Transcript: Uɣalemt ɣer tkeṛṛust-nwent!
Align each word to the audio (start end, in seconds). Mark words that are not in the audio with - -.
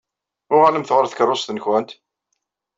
Uɣalemt 0.53 0.93
ɣer 0.95 1.05
tkeṛṛust-nwent! 1.07 1.89